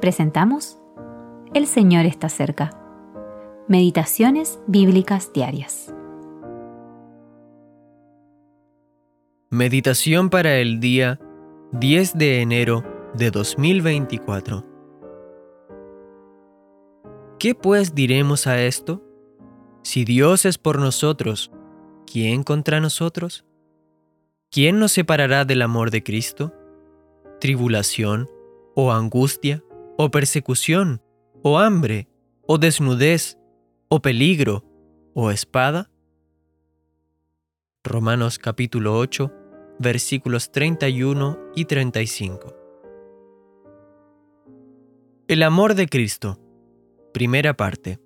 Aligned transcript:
presentamos 0.00 0.78
El 1.54 1.66
Señor 1.66 2.06
está 2.06 2.28
cerca. 2.28 2.70
Meditaciones 3.68 4.60
bíblicas 4.66 5.32
diarias. 5.32 5.94
Meditación 9.50 10.28
para 10.28 10.56
el 10.56 10.80
día 10.80 11.18
10 11.72 12.18
de 12.18 12.42
enero 12.42 12.84
de 13.14 13.30
2024. 13.30 14.64
¿Qué 17.38 17.54
pues 17.54 17.94
diremos 17.94 18.46
a 18.46 18.62
esto? 18.62 19.02
Si 19.82 20.04
Dios 20.04 20.44
es 20.44 20.58
por 20.58 20.78
nosotros, 20.78 21.50
¿quién 22.10 22.42
contra 22.42 22.80
nosotros? 22.80 23.44
¿Quién 24.50 24.78
nos 24.78 24.92
separará 24.92 25.44
del 25.44 25.62
amor 25.62 25.90
de 25.90 26.02
Cristo? 26.02 26.52
¿Tribulación, 27.40 28.28
o 28.74 28.92
angustia, 28.92 29.64
o 29.96 30.10
persecución, 30.10 31.02
o 31.42 31.58
hambre, 31.58 32.08
o 32.46 32.58
desnudez, 32.58 33.38
o 33.88 34.00
peligro, 34.00 34.64
o 35.14 35.30
espada? 35.30 35.90
Romanos 37.82 38.38
capítulo 38.38 38.98
8, 38.98 39.32
versículos 39.78 40.52
31 40.52 41.38
y 41.54 41.64
35. 41.64 42.54
El 45.28 45.42
amor 45.42 45.74
de 45.74 45.88
Cristo. 45.88 46.38
Primera 47.12 47.56
parte. 47.56 47.98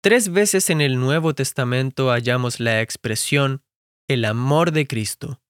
Tres 0.00 0.30
veces 0.30 0.70
en 0.70 0.80
el 0.80 0.98
Nuevo 0.98 1.34
Testamento 1.34 2.08
hallamos 2.10 2.60
la 2.60 2.80
expresión 2.80 3.62
el 4.08 4.24
amor 4.24 4.72
de 4.72 4.86
Cristo. 4.86 5.42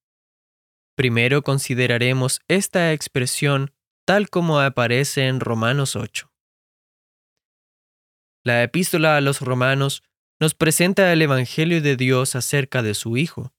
Primero 0.96 1.42
consideraremos 1.42 2.40
esta 2.48 2.92
expresión 2.92 3.70
tal 4.08 4.30
como 4.30 4.58
aparece 4.58 5.26
en 5.26 5.38
Romanos 5.38 5.94
8. 5.94 6.32
La 8.42 8.62
epístola 8.62 9.18
a 9.18 9.20
los 9.20 9.42
romanos 9.42 10.02
nos 10.40 10.54
presenta 10.54 11.12
el 11.12 11.20
Evangelio 11.20 11.82
de 11.82 11.94
Dios 11.94 12.34
acerca 12.34 12.82
de 12.82 12.94
su 12.94 13.18
Hijo. 13.18 13.52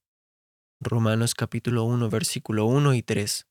Romanos 0.80 1.36
capítulo 1.36 1.84
1 1.84 2.10
versículo 2.10 2.64
1 2.64 2.94
y 2.94 3.02
3. 3.04 3.46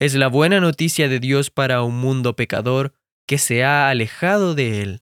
Es 0.00 0.14
la 0.16 0.26
buena 0.26 0.58
noticia 0.58 1.08
de 1.08 1.20
Dios 1.20 1.52
para 1.52 1.84
un 1.84 2.00
mundo 2.00 2.34
pecador 2.34 2.92
que 3.28 3.38
se 3.38 3.62
ha 3.62 3.90
alejado 3.90 4.56
de 4.56 4.82
Él. 4.82 5.02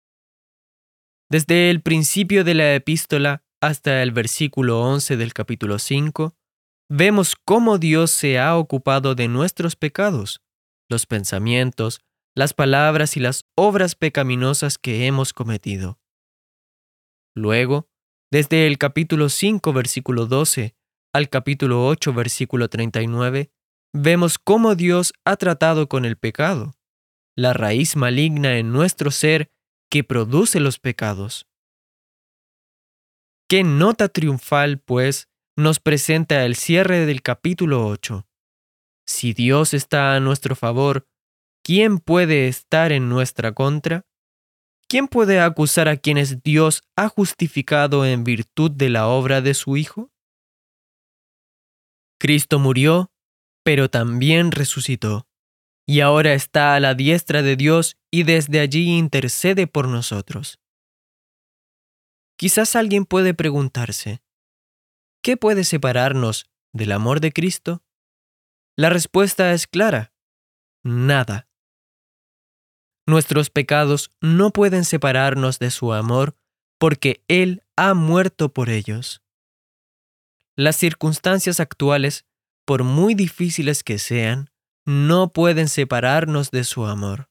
Desde 1.27 1.71
el 1.71 1.81
principio 1.81 2.43
de 2.43 2.53
la 2.53 2.75
epístola 2.75 3.41
hasta 3.61 4.03
el 4.03 4.11
versículo 4.11 4.79
11 4.81 5.17
del 5.17 5.33
capítulo 5.33 5.79
5, 5.79 6.35
vemos 6.87 7.35
cómo 7.35 7.79
Dios 7.79 8.11
se 8.11 8.37
ha 8.37 8.55
ocupado 8.55 9.15
de 9.15 9.27
nuestros 9.27 9.75
pecados, 9.75 10.39
los 10.91 11.07
pensamientos, 11.07 12.01
las 12.35 12.53
palabras 12.53 13.17
y 13.17 13.19
las 13.19 13.45
obras 13.55 13.95
pecaminosas 13.95 14.77
que 14.77 15.07
hemos 15.07 15.33
cometido. 15.33 15.99
Luego, 17.35 17.89
desde 18.31 18.67
el 18.67 18.77
capítulo 18.77 19.29
5, 19.29 19.73
versículo 19.73 20.27
12, 20.27 20.75
al 21.13 21.29
capítulo 21.29 21.87
8, 21.87 22.13
versículo 22.13 22.69
39, 22.69 23.51
vemos 23.93 24.37
cómo 24.37 24.75
Dios 24.75 25.13
ha 25.25 25.35
tratado 25.37 25.89
con 25.89 26.05
el 26.05 26.17
pecado, 26.17 26.75
la 27.35 27.53
raíz 27.53 27.95
maligna 27.95 28.57
en 28.57 28.71
nuestro 28.71 29.11
ser 29.11 29.51
que 29.89 30.03
produce 30.03 30.59
los 30.59 30.79
pecados. 30.79 31.47
Qué 33.49 33.63
nota 33.63 34.07
triunfal, 34.07 34.79
pues, 34.79 35.27
nos 35.57 35.79
presenta 35.79 36.45
el 36.45 36.55
cierre 36.55 37.05
del 37.05 37.21
capítulo 37.21 37.85
8. 37.87 38.25
Si 39.11 39.33
Dios 39.33 39.73
está 39.73 40.15
a 40.15 40.21
nuestro 40.21 40.55
favor, 40.55 41.05
¿quién 41.65 41.99
puede 41.99 42.47
estar 42.47 42.93
en 42.93 43.09
nuestra 43.09 43.51
contra? 43.51 44.05
¿Quién 44.87 45.09
puede 45.09 45.41
acusar 45.41 45.89
a 45.89 45.97
quienes 45.97 46.41
Dios 46.43 46.83
ha 46.95 47.09
justificado 47.09 48.05
en 48.05 48.23
virtud 48.23 48.71
de 48.71 48.89
la 48.89 49.09
obra 49.09 49.41
de 49.41 49.53
su 49.53 49.75
Hijo? 49.75 50.13
Cristo 52.19 52.57
murió, 52.57 53.11
pero 53.65 53.89
también 53.89 54.49
resucitó, 54.49 55.27
y 55.85 55.99
ahora 55.99 56.33
está 56.33 56.75
a 56.75 56.79
la 56.79 56.95
diestra 56.95 57.41
de 57.41 57.57
Dios 57.57 57.97
y 58.11 58.23
desde 58.23 58.61
allí 58.61 58.97
intercede 58.97 59.67
por 59.67 59.89
nosotros. 59.89 60.57
Quizás 62.37 62.77
alguien 62.77 63.03
puede 63.03 63.33
preguntarse, 63.33 64.23
¿Qué 65.21 65.35
puede 65.35 65.65
separarnos 65.65 66.49
del 66.71 66.93
amor 66.93 67.19
de 67.19 67.33
Cristo? 67.33 67.83
La 68.81 68.89
respuesta 68.89 69.53
es 69.53 69.67
clara. 69.67 70.11
Nada. 70.83 71.47
Nuestros 73.05 73.51
pecados 73.51 74.09
no 74.21 74.49
pueden 74.49 74.85
separarnos 74.85 75.59
de 75.59 75.69
su 75.69 75.93
amor 75.93 76.35
porque 76.79 77.23
Él 77.27 77.61
ha 77.75 77.93
muerto 77.93 78.51
por 78.51 78.71
ellos. 78.71 79.21
Las 80.55 80.77
circunstancias 80.77 81.59
actuales, 81.59 82.25
por 82.65 82.83
muy 82.83 83.13
difíciles 83.13 83.83
que 83.83 83.99
sean, 83.99 84.49
no 84.83 85.31
pueden 85.31 85.67
separarnos 85.67 86.49
de 86.49 86.63
su 86.63 86.87
amor. 86.87 87.29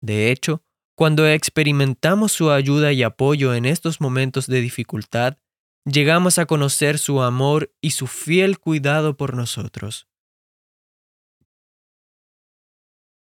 De 0.00 0.32
hecho, 0.32 0.64
cuando 0.96 1.24
experimentamos 1.24 2.32
su 2.32 2.50
ayuda 2.50 2.92
y 2.92 3.04
apoyo 3.04 3.54
en 3.54 3.64
estos 3.64 4.00
momentos 4.00 4.48
de 4.48 4.60
dificultad, 4.60 5.38
llegamos 5.84 6.38
a 6.38 6.46
conocer 6.46 6.98
su 6.98 7.22
amor 7.22 7.72
y 7.80 7.92
su 7.92 8.08
fiel 8.08 8.58
cuidado 8.58 9.16
por 9.16 9.36
nosotros. 9.36 10.08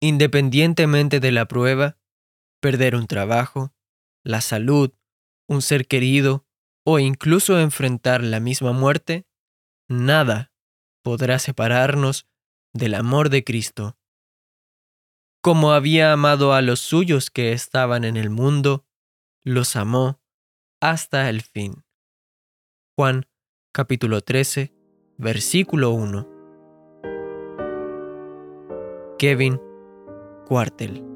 Independientemente 0.04 1.19
de 1.19 1.32
la 1.32 1.48
prueba, 1.48 1.97
perder 2.60 2.94
un 2.94 3.06
trabajo, 3.06 3.72
la 4.22 4.42
salud, 4.42 4.92
un 5.48 5.62
ser 5.62 5.87
querido 5.87 6.47
o 6.84 6.98
incluso 6.98 7.59
enfrentar 7.59 8.22
la 8.22 8.38
misma 8.38 8.72
muerte, 8.72 9.26
nada 9.88 10.53
podrá 11.03 11.38
separarnos 11.38 12.28
del 12.75 12.97
amor 12.97 13.31
de 13.31 13.44
Cristo. 13.44 13.97
Como 15.41 15.72
había 15.72 16.12
amado 16.12 16.53
a 16.53 16.60
los 16.60 16.81
suyos 16.81 17.31
que 17.31 17.53
estaban 17.53 18.04
en 18.04 18.19
el 18.19 18.28
mundo, 18.28 18.84
los 19.42 19.75
amó 19.75 20.21
hasta 20.82 21.31
el 21.31 21.41
fin. 21.41 21.82
Juan 22.94 23.26
capítulo 23.72 24.21
13, 24.21 24.71
versículo 25.16 25.92
1. 25.92 26.28
Kevin 29.19 29.63
Cuartel 30.47 31.13